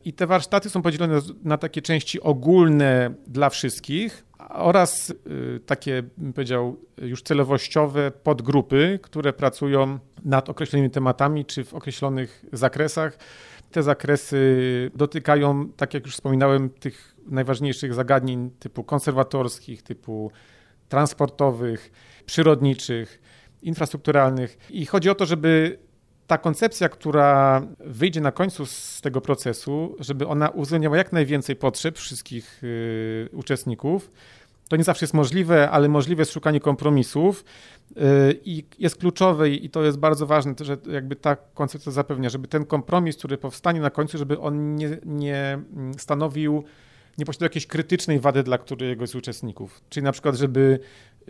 I 0.05 0.13
te 0.13 0.27
warsztaty 0.27 0.71
są 0.71 0.83
podzielone 0.83 1.21
na 1.45 1.59
takie 1.59 1.83
części 1.83 2.21
ogólne 2.21 3.15
dla 3.27 3.51
wszystkich, 3.51 4.25
oraz 4.49 5.11
y, 5.11 5.61
takie, 5.67 6.03
bym 6.19 6.33
powiedział, 6.33 6.77
już 6.99 7.23
celowościowe 7.23 8.11
podgrupy, 8.11 8.99
które 9.03 9.33
pracują 9.33 9.99
nad 10.25 10.49
określonymi 10.49 10.91
tematami 10.91 11.45
czy 11.45 11.65
w 11.65 11.75
określonych 11.75 12.45
zakresach. 12.53 13.19
Te 13.71 13.83
zakresy 13.83 14.91
dotykają, 14.95 15.69
tak 15.69 15.95
jak 15.95 16.05
już 16.07 16.15
wspominałem, 16.15 16.71
tych 16.71 17.17
najważniejszych 17.27 17.95
zagadnień 17.95 18.51
typu 18.59 18.85
konserwatorskich, 18.85 19.83
typu 19.83 20.31
transportowych, 20.89 21.93
przyrodniczych, 22.27 23.21
infrastrukturalnych. 23.63 24.59
I 24.71 24.87
chodzi 24.87 25.11
o 25.11 25.15
to, 25.15 25.27
żeby 25.27 25.79
ta 26.27 26.39
koncepcja, 26.39 26.89
która 26.89 27.63
wyjdzie 27.81 28.21
na 28.21 28.33
końcu 28.33 28.67
z 28.67 29.01
tego 29.01 29.21
procesu, 29.21 29.97
żeby 30.01 30.27
ona 30.27 30.49
uwzględniała 30.49 30.97
jak 30.97 31.13
najwięcej 31.13 31.57
potrzeb 31.57 31.99
wszystkich 31.99 32.65
y, 32.65 33.29
uczestników. 33.33 34.11
To 34.69 34.77
nie 34.77 34.85
zawsze 34.85 35.05
jest 35.05 35.15
możliwe, 35.15 35.71
ale 35.71 35.89
możliwe 35.89 36.21
jest 36.21 36.33
szukanie 36.33 36.61
kompromisów 36.61 37.45
y, 37.91 37.95
i 38.45 38.65
jest 38.79 38.97
kluczowe 38.97 39.51
i 39.51 39.71
to 39.71 39.83
jest 39.83 39.99
bardzo 39.99 40.27
ważne, 40.27 40.55
że 40.61 40.77
jakby 40.93 41.17
ta 41.17 41.37
koncepcja 41.37 41.93
zapewnia, 41.93 42.29
żeby 42.29 42.49
ten 42.49 42.65
kompromis, 42.65 43.17
który 43.17 43.39
powstanie 43.39 43.81
na 43.81 43.91
końcu, 43.91 44.19
żeby 44.19 44.41
on 44.41 44.77
nie, 44.77 44.99
nie 45.05 45.59
stanowił 45.99 46.65
nie 47.19 47.25
posiadał 47.25 47.47
jakiejś 47.47 47.67
krytycznej 47.67 48.21
wady 48.21 48.43
dla 48.43 48.59
któregoś 48.59 49.09
z 49.09 49.15
uczestników. 49.15 49.81
Czyli 49.89 50.05
na 50.05 50.13
przykład, 50.13 50.35
żeby 50.35 50.79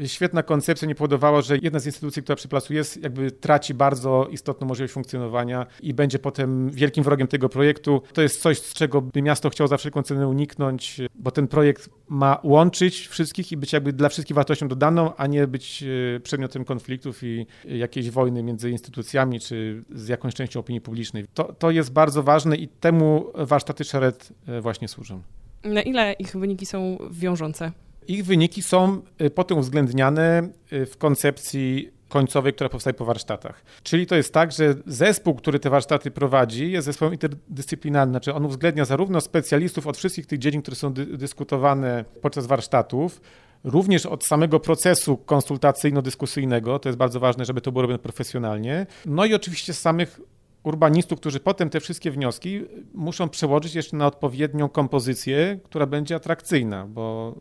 świetna 0.07 0.43
koncepcja 0.43 0.89
nie 0.89 0.95
powodowała, 0.95 1.43
że 1.43 1.59
jedna 1.63 1.79
z 1.79 1.87
instytucji, 1.87 2.23
która 2.23 2.37
przy 2.37 2.49
placu 2.49 2.75
jest, 2.75 3.03
jakby 3.03 3.31
traci 3.31 3.75
bardzo 3.75 4.29
istotną 4.31 4.67
możliwość 4.67 4.95
funkcjonowania 4.95 5.67
i 5.83 5.95
będzie 5.95 6.19
potem 6.19 6.71
wielkim 6.71 7.05
wrogiem 7.05 7.29
tego 7.29 7.49
projektu. 7.49 8.03
To 8.13 8.23
jest 8.23 8.43
coś, 8.43 8.59
z 8.59 8.75
czego 8.75 9.03
by 9.03 9.23
miasto 9.23 9.51
chciało 9.51 9.69
za 9.69 9.77
wszelką 9.77 10.03
cenę 10.03 10.29
uniknąć, 10.29 11.01
bo 11.15 11.31
ten 11.31 11.49
projekt 11.49 11.91
ma 12.09 12.41
łączyć 12.43 13.09
wszystkich 13.09 13.53
i 13.53 13.57
być 13.57 13.73
jakby 13.73 13.93
dla 13.93 14.09
wszystkich 14.09 14.35
wartością 14.35 14.69
dodaną, 14.69 15.17
a 15.17 15.27
nie 15.27 15.47
być 15.47 15.85
e, 16.17 16.21
przedmiotem 16.21 16.65
konfliktów 16.65 17.23
i 17.23 17.47
jakiejś 17.65 18.11
wojny 18.11 18.43
między 18.43 18.71
instytucjami 18.71 19.41
czy 19.41 19.85
z 19.95 20.09
jakąś 20.09 20.35
częścią 20.35 20.61
opinii 20.61 20.81
publicznej. 20.81 21.25
To, 21.35 21.53
to 21.53 21.71
jest 21.71 21.93
bardzo 21.93 22.23
ważne 22.23 22.57
i 22.57 22.69
temu 22.69 23.33
warsztaty 23.35 23.85
Szeret 23.85 24.33
e, 24.47 24.61
właśnie 24.61 24.89
służą. 24.89 25.23
Na 25.65 25.83
ile 25.83 26.13
ich 26.13 26.37
wyniki 26.37 26.67
są 26.67 26.99
wiążące? 27.11 27.73
Ich 28.09 28.25
wyniki 28.25 28.63
są 28.63 29.03
y, 29.23 29.31
potem 29.31 29.59
uwzględniane 29.59 30.49
y, 30.73 30.87
w 30.87 30.97
koncepcji 30.97 31.95
końcowej, 32.09 32.53
która 32.53 32.71
powstaje 32.71 32.95
po 32.95 33.05
warsztatach. 33.05 33.65
Czyli 33.83 34.07
to 34.07 34.17
jest 34.17 34.33
tak, 34.33 34.53
że 34.53 34.75
zespół, 34.87 35.35
który 35.35 35.59
te 35.59 35.71
warsztaty 35.71 36.11
prowadzi, 36.11 36.73
jest 36.73 36.85
zespołem 36.85 37.15
interdyscyplinarnym, 37.15 38.13
znaczy 38.13 38.35
on 38.35 38.45
uwzględnia 38.45 38.85
zarówno 38.85 39.21
specjalistów 39.21 39.87
od 39.87 39.97
wszystkich 39.97 40.27
tych 40.27 40.39
dziedzin, 40.39 40.63
które 40.63 40.77
są 40.77 40.93
dy 40.93 41.07
dyskutowane 41.07 42.05
podczas 42.23 42.47
warsztatów, 42.47 43.21
również 43.65 44.07
od 44.07 44.25
samego 44.25 44.61
procesu 44.61 45.19
konsultacyjno-dyskusyjnego, 45.27 46.79
to 46.79 46.89
jest 46.89 46.99
bardzo 46.99 47.21
ważne, 47.21 47.45
żeby 47.45 47.61
to 47.61 47.73
było 47.73 47.83
robione 47.83 47.99
profesjonalnie, 47.99 48.87
no 49.07 49.25
i 49.25 49.35
oczywiście 49.35 49.75
samych 49.75 50.21
urbanistów, 50.65 51.21
którzy 51.21 51.41
potem 51.41 51.71
te 51.71 51.81
wszystkie 51.81 52.11
wnioski 52.11 52.65
muszą 52.95 53.29
przełożyć 53.29 53.75
jeszcze 53.75 53.97
na 53.97 54.07
odpowiednią 54.07 54.69
kompozycję, 54.69 55.59
która 55.65 55.87
będzie 55.87 56.15
atrakcyjna, 56.15 56.87
bo, 56.87 57.35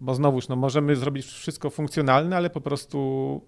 bo 0.00 0.14
znowuż 0.14 0.48
no, 0.48 0.56
możemy 0.56 0.96
zrobić 0.96 1.26
wszystko 1.26 1.70
funkcjonalne, 1.70 2.36
ale 2.36 2.50
po 2.50 2.60
prostu 2.60 3.40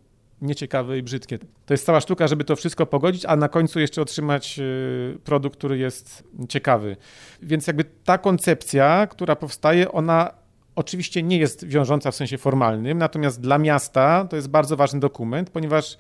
nieciekawe 0.43 0.99
i 0.99 1.03
brzydkie. 1.03 1.39
To 1.67 1.75
jest 1.75 1.87
cała 1.87 2.01
sztuka, 2.01 2.29
żeby 2.29 2.45
to 2.45 2.57
wszystko 2.57 2.87
pogodzić, 2.87 3.25
a 3.27 3.37
na 3.37 3.49
końcu 3.49 3.81
jeszcze 3.81 4.03
otrzymać 4.03 4.59
y, 4.59 5.19
produkt, 5.25 5.59
który 5.59 5.79
jest 5.79 6.25
ciekawy. 6.49 6.97
Więc 7.43 7.67
jakby 7.67 7.85
ta 7.85 8.19
koncepcja, 8.19 9.07
która 9.07 9.37
powstaje, 9.37 9.93
ona 9.93 10.31
oczywiście 10.77 11.23
nie 11.23 11.39
jest 11.39 11.67
wiążąca 11.67 12.11
w 12.11 12.15
sensie 12.15 12.39
formalnym, 12.39 12.99
natomiast 12.99 13.41
dla 13.41 13.59
miasta 13.59 14.25
to 14.31 14.37
jest 14.37 14.49
bardzo 14.49 14.77
ważny 14.77 15.01
dokument, 15.01 15.51
ponieważ 15.51 15.99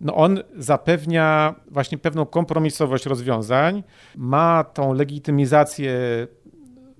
no 0.00 0.14
on 0.14 0.38
zapewnia 0.56 1.54
właśnie 1.70 1.98
pewną 1.98 2.26
kompromisowość 2.26 3.06
rozwiązań, 3.06 3.82
ma 4.16 4.64
tą 4.64 4.92
legitymizację, 4.92 5.96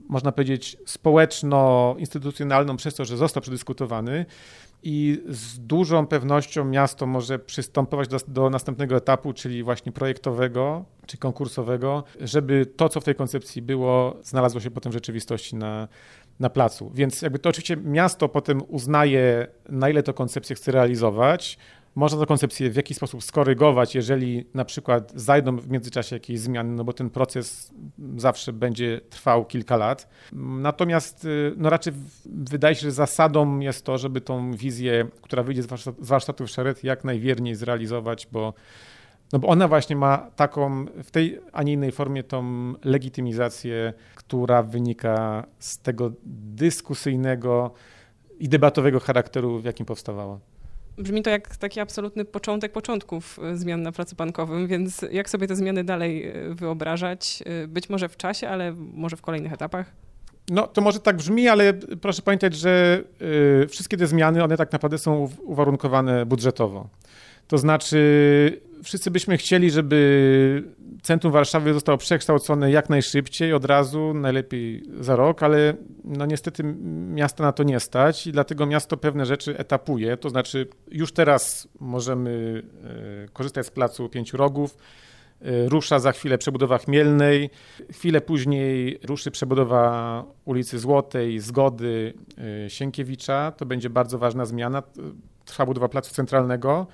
można 0.08 0.32
powiedzieć, 0.32 0.76
społeczno-instytucjonalną 0.86 2.76
przez 2.76 2.94
to, 2.94 3.04
że 3.04 3.16
został 3.16 3.40
przedyskutowany 3.40 4.26
i 4.82 5.22
z 5.28 5.58
dużą 5.58 6.06
pewnością 6.06 6.64
miasto 6.64 7.06
może 7.06 7.38
przystępować 7.38 8.08
do, 8.08 8.18
do, 8.28 8.50
następnego 8.50 8.96
etapu, 8.96 9.32
czyli 9.32 9.62
właśnie 9.62 9.92
projektowego 9.92 10.84
czy 11.06 11.18
konkursowego, 11.18 12.04
żeby 12.20 12.66
to, 12.66 12.88
co 12.88 13.00
w 13.00 13.04
tej 13.04 13.14
koncepcji 13.14 13.62
było, 13.62 14.16
znalazło 14.22 14.60
się 14.60 14.70
potem 14.70 14.92
w 14.92 14.94
rzeczywistości 14.94 15.56
na, 15.56 15.88
na 16.40 16.50
placu. 16.50 16.90
Więc 16.94 17.22
jakby 17.22 17.38
to 17.38 17.48
oczywiście 17.48 17.76
miasto 17.76 18.28
potem 18.28 18.62
uznaje, 18.68 19.46
na 19.68 19.88
ile 19.88 20.02
to 20.02 20.14
koncepcję 20.14 20.56
chce 20.56 20.72
realizować, 20.72 21.58
można 22.00 22.20
tę 22.20 22.26
koncepcję 22.26 22.70
w 22.70 22.76
jakiś 22.76 22.96
sposób 22.96 23.24
skorygować, 23.24 23.94
jeżeli 23.94 24.44
na 24.54 24.64
przykład 24.64 25.12
zajdą 25.14 25.56
w 25.56 25.70
międzyczasie 25.70 26.16
jakieś 26.16 26.40
zmiany, 26.40 26.74
no 26.74 26.84
bo 26.84 26.92
ten 26.92 27.10
proces 27.10 27.74
zawsze 28.16 28.52
będzie 28.52 29.00
trwał 29.10 29.44
kilka 29.44 29.76
lat. 29.76 30.08
Natomiast 30.32 31.26
no 31.56 31.70
raczej 31.70 31.92
wydaje 32.26 32.74
się, 32.74 32.80
że 32.80 32.92
zasadą 32.92 33.58
jest 33.58 33.84
to, 33.84 33.98
żeby 33.98 34.20
tą 34.20 34.52
wizję, 34.52 35.06
która 35.22 35.42
wyjdzie 35.42 35.62
z 35.62 35.68
warsztatów 35.98 36.50
Szeret, 36.50 36.84
jak 36.84 37.04
najwierniej 37.04 37.54
zrealizować, 37.54 38.28
bo 38.32 38.54
no 39.32 39.38
bo 39.38 39.48
ona 39.48 39.68
właśnie 39.68 39.96
ma 39.96 40.30
taką, 40.36 40.84
w 40.84 41.10
tej, 41.10 41.40
a 41.52 41.62
nie 41.62 41.72
innej 41.72 41.92
formie, 41.92 42.22
tą 42.22 42.44
legitymizację, 42.84 43.92
która 44.14 44.62
wynika 44.62 45.46
z 45.58 45.78
tego 45.78 46.12
dyskusyjnego 46.24 47.74
i 48.38 48.48
debatowego 48.48 49.00
charakteru, 49.00 49.58
w 49.58 49.64
jakim 49.64 49.86
powstawała. 49.86 50.38
Brzmi 50.98 51.22
to 51.22 51.30
jak 51.30 51.56
taki 51.56 51.80
absolutny 51.80 52.24
początek 52.24 52.72
początków 52.72 53.38
e, 53.42 53.56
zmian 53.56 53.82
na 53.82 53.92
placu 53.92 54.16
bankowym, 54.16 54.66
więc 54.66 55.04
jak 55.12 55.30
sobie 55.30 55.46
te 55.46 55.56
zmiany 55.56 55.84
dalej 55.84 56.28
e, 56.28 56.54
wyobrażać? 56.54 57.42
E, 57.46 57.68
być 57.68 57.88
może 57.88 58.08
w 58.08 58.16
czasie, 58.16 58.48
ale 58.48 58.72
może 58.76 59.16
w 59.16 59.22
kolejnych 59.22 59.52
etapach? 59.52 59.92
No, 60.50 60.66
to 60.66 60.80
może 60.80 61.00
tak 61.00 61.16
brzmi, 61.16 61.48
ale 61.48 61.72
proszę 62.00 62.22
pamiętać, 62.22 62.54
że 62.54 63.04
wszystkie 63.68 63.96
te 63.96 64.06
zmiany, 64.06 64.44
one 64.44 64.56
tak 64.56 64.72
naprawdę 64.72 64.98
są 64.98 65.28
uwarunkowane 65.42 66.26
budżetowo. 66.26 66.88
To 67.48 67.58
znaczy, 67.58 68.60
wszyscy 68.82 69.10
byśmy 69.10 69.36
chcieli, 69.36 69.70
żeby 69.70 70.72
centrum 71.02 71.32
Warszawy 71.32 71.74
zostało 71.74 71.98
przekształcone 71.98 72.70
jak 72.70 72.90
najszybciej, 72.90 73.52
od 73.52 73.64
razu, 73.64 74.14
najlepiej 74.14 74.82
za 75.00 75.16
rok, 75.16 75.42
ale 75.42 75.74
no 76.04 76.26
niestety 76.26 76.62
miasta 77.14 77.44
na 77.44 77.52
to 77.52 77.62
nie 77.62 77.80
stać 77.80 78.26
i 78.26 78.32
dlatego 78.32 78.66
miasto 78.66 78.96
pewne 78.96 79.26
rzeczy 79.26 79.58
etapuje. 79.58 80.16
To 80.16 80.30
znaczy, 80.30 80.66
już 80.90 81.12
teraz 81.12 81.68
możemy 81.80 82.62
e, 83.24 83.28
korzystać 83.28 83.66
z 83.66 83.70
placu 83.70 84.08
Pięciu 84.08 84.36
Rogów. 84.36 84.76
E, 85.42 85.68
rusza 85.68 85.98
za 85.98 86.12
chwilę 86.12 86.38
przebudowa 86.38 86.78
Chmielnej, 86.78 87.50
chwilę 87.92 88.20
później 88.20 88.98
ruszy 89.04 89.30
przebudowa 89.30 90.24
ulicy 90.44 90.78
Złotej, 90.78 91.38
Zgody, 91.40 92.14
e, 92.66 92.70
Sienkiewicza. 92.70 93.52
To 93.52 93.66
będzie 93.66 93.90
bardzo 93.90 94.18
ważna 94.18 94.46
zmiana. 94.46 94.82
Trwa 95.44 95.66
budowa 95.66 95.88
placu 95.88 96.14
centralnego. 96.14 96.86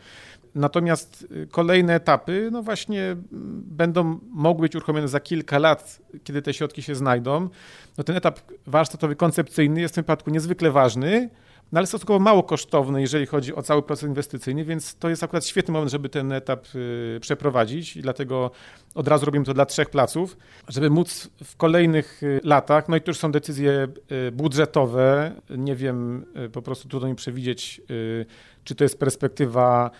Natomiast 0.56 1.26
y, 1.30 1.46
kolejne 1.46 1.94
etapy, 1.94 2.48
no 2.52 2.62
właśnie, 2.62 3.16
będą 3.62 4.18
mogły 4.30 4.62
być 4.62 4.74
uruchomione 4.76 5.08
za 5.08 5.20
kilka 5.20 5.58
lat, 5.58 6.02
kiedy 6.24 6.42
te 6.42 6.54
środki 6.54 6.82
się 6.82 6.94
znajdą. 6.94 7.48
No 7.98 8.04
ten 8.04 8.16
etap 8.16 8.40
warsztatowy, 8.66 9.16
koncepcyjny 9.16 9.80
jest 9.80 9.94
w 9.94 9.96
tym 9.96 10.04
przypadku 10.04 10.30
niezwykle 10.30 10.70
ważny, 10.70 11.30
no 11.72 11.78
ale 11.78 11.86
stosunkowo 11.86 12.18
mało 12.18 12.42
kosztowny, 12.42 13.00
jeżeli 13.00 13.26
chodzi 13.26 13.54
o 13.54 13.62
cały 13.62 13.82
proces 13.82 14.08
inwestycyjny, 14.08 14.64
więc 14.64 14.94
to 14.94 15.08
jest 15.08 15.22
akurat 15.22 15.46
świetny 15.46 15.72
moment, 15.72 15.92
żeby 15.92 16.08
ten 16.08 16.32
etap 16.32 16.66
y, 16.74 17.18
przeprowadzić 17.20 17.96
i 17.96 18.02
dlatego 18.02 18.50
od 18.94 19.08
razu 19.08 19.26
robimy 19.26 19.44
to 19.44 19.54
dla 19.54 19.66
trzech 19.66 19.90
placów, 19.90 20.36
żeby 20.68 20.90
móc 20.90 21.30
w 21.44 21.56
kolejnych 21.56 22.22
y, 22.22 22.40
latach, 22.44 22.88
no 22.88 22.96
i 22.96 23.00
to 23.00 23.10
już 23.10 23.18
są 23.18 23.32
decyzje 23.32 23.88
budżetowe, 24.32 25.32
nie 25.50 25.76
wiem, 25.76 26.26
po 26.52 26.62
prostu 26.62 26.88
trudno 26.88 27.08
mi 27.08 27.14
przewidzieć, 27.14 27.80
czy 28.64 28.74
to 28.74 28.84
jest 28.84 28.98
perspektywa 28.98 29.90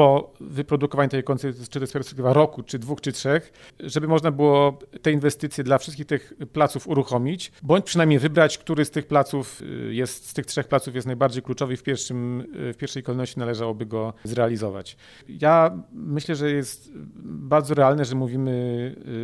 po 0.00 0.32
wyprodukowaniu 0.40 1.10
tej 1.10 1.24
koncepcji, 1.24 1.64
czy 1.64 1.70
to 1.70 1.80
jest 1.80 1.92
perspektywa 1.92 2.32
roku, 2.32 2.62
czy 2.62 2.78
dwóch, 2.78 3.00
czy 3.00 3.12
trzech, 3.12 3.52
żeby 3.80 4.08
można 4.08 4.30
było 4.30 4.78
te 5.02 5.12
inwestycje 5.12 5.64
dla 5.64 5.78
wszystkich 5.78 6.06
tych 6.06 6.32
placów 6.52 6.88
uruchomić, 6.88 7.52
bądź 7.62 7.84
przynajmniej 7.84 8.18
wybrać, 8.18 8.58
który 8.58 8.84
z 8.84 8.90
tych 8.90 9.06
placów 9.06 9.62
y, 9.62 9.94
jest, 9.94 10.28
z 10.28 10.34
tych 10.34 10.46
trzech 10.46 10.68
placów 10.68 10.94
jest 10.94 11.06
najbardziej 11.06 11.42
kluczowy 11.42 11.74
i 11.74 11.76
w, 11.76 11.82
pierwszym, 11.82 12.40
y, 12.40 12.72
w 12.72 12.76
pierwszej 12.76 13.02
kolejności 13.02 13.38
należałoby 13.38 13.86
go 13.86 14.12
zrealizować. 14.24 14.96
Ja 15.28 15.82
myślę, 15.92 16.34
że 16.34 16.50
jest 16.50 16.90
bardzo 17.24 17.74
realne, 17.74 18.04
że 18.04 18.14
mówimy 18.14 18.50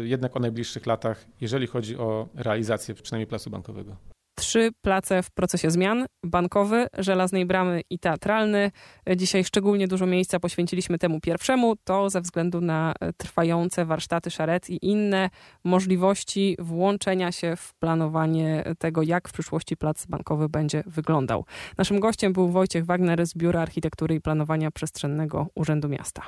y, 0.02 0.08
jednak 0.08 0.36
o 0.36 0.40
najbliższych 0.40 0.86
latach, 0.86 1.26
jeżeli 1.40 1.66
chodzi 1.66 1.96
o 1.96 2.28
realizację 2.34 2.94
przynajmniej 2.94 3.26
placu 3.26 3.50
bankowego 3.50 3.96
trzy 4.36 4.70
place 4.82 5.22
w 5.22 5.30
procesie 5.30 5.70
zmian: 5.70 6.06
bankowy, 6.24 6.86
żelaznej 6.98 7.46
bramy 7.46 7.80
i 7.90 7.98
teatralny. 7.98 8.70
Dzisiaj 9.16 9.44
szczególnie 9.44 9.88
dużo 9.88 10.06
miejsca 10.06 10.40
poświęciliśmy 10.40 10.98
temu 10.98 11.20
pierwszemu, 11.20 11.76
to 11.84 12.10
ze 12.10 12.20
względu 12.20 12.60
na 12.60 12.94
trwające 13.16 13.84
warsztaty 13.84 14.30
szaret 14.30 14.70
i 14.70 14.78
inne 14.82 15.30
możliwości 15.64 16.56
włączenia 16.58 17.32
się 17.32 17.56
w 17.56 17.74
planowanie 17.74 18.64
tego, 18.78 19.02
jak 19.02 19.28
w 19.28 19.32
przyszłości 19.32 19.76
plac 19.76 20.06
bankowy 20.06 20.48
będzie 20.48 20.82
wyglądał. 20.86 21.44
Naszym 21.78 22.00
gościem 22.00 22.32
był 22.32 22.48
Wojciech 22.48 22.86
Wagner 22.86 23.26
z 23.26 23.34
Biura 23.34 23.60
Architektury 23.60 24.14
i 24.14 24.20
Planowania 24.20 24.70
Przestrzennego 24.70 25.46
Urzędu 25.54 25.88
Miasta. 25.88 26.22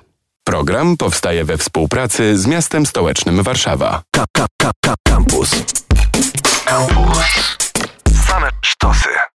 Program 0.45 0.97
powstaje 0.97 1.45
we 1.45 1.59
współpracy 1.59 2.39
z 2.39 2.47
miastem 2.47 2.87
stołecznym 2.87 3.43
Warszawa. 3.43 4.03
Campus. 5.05 5.51
Что 8.61 8.93
ты? 8.93 9.19